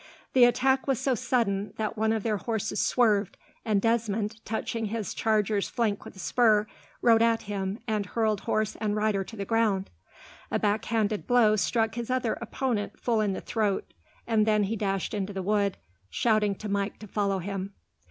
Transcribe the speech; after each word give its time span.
The 0.33 0.45
attack 0.45 0.87
was 0.87 0.99
so 0.99 1.13
sudden 1.13 1.73
that 1.77 1.95
one 1.95 2.11
of 2.11 2.23
their 2.23 2.37
horses 2.37 2.81
swerved, 2.83 3.37
and 3.63 3.79
Desmond, 3.79 4.43
touching 4.43 4.85
his 4.87 5.13
charger's 5.13 5.69
flank 5.69 6.05
with 6.05 6.15
a 6.15 6.19
spur, 6.19 6.65
rode 7.03 7.21
at 7.21 7.43
him 7.43 7.77
and 7.87 8.07
hurled 8.07 8.41
horse 8.41 8.75
and 8.77 8.95
rider 8.95 9.23
to 9.23 9.35
the 9.35 9.45
ground. 9.45 9.91
A 10.49 10.57
backhanded 10.57 11.27
blow 11.27 11.55
struck 11.55 11.93
his 11.93 12.09
other 12.09 12.33
opponent 12.41 12.99
full 12.99 13.21
in 13.21 13.33
the 13.33 13.41
throat, 13.41 13.93
and 14.25 14.47
then 14.47 14.63
he 14.63 14.75
dashed 14.75 15.13
into 15.13 15.33
the 15.33 15.43
wood, 15.43 15.77
shouting 16.09 16.55
to 16.55 16.67
Mike 16.67 16.97
to 16.97 17.05
follow 17.05 17.37
him. 17.37 17.73